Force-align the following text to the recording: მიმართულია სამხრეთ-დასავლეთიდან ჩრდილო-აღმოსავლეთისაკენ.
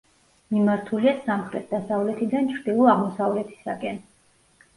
მიმართულია 0.53 1.11
სამხრეთ-დასავლეთიდან 1.27 2.49
ჩრდილო-აღმოსავლეთისაკენ. 2.55 4.03